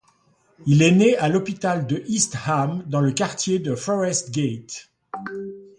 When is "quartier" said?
3.11-3.59